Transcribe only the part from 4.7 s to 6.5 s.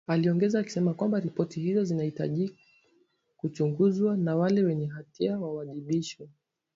hatia wawajibishwe.